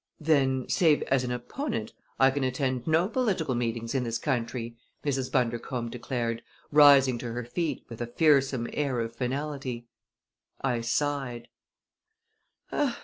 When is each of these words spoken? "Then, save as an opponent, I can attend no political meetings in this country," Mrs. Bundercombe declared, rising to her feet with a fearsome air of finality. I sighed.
"Then, 0.19 0.65
save 0.67 1.03
as 1.03 1.23
an 1.23 1.31
opponent, 1.31 1.93
I 2.19 2.31
can 2.31 2.43
attend 2.43 2.87
no 2.87 3.07
political 3.07 3.53
meetings 3.53 3.93
in 3.93 4.03
this 4.03 4.17
country," 4.17 4.75
Mrs. 5.05 5.31
Bundercombe 5.31 5.91
declared, 5.91 6.41
rising 6.71 7.19
to 7.19 7.31
her 7.33 7.45
feet 7.45 7.85
with 7.87 8.01
a 8.01 8.07
fearsome 8.07 8.67
air 8.73 8.99
of 8.99 9.15
finality. 9.15 9.85
I 10.59 10.81
sighed. 10.81 11.49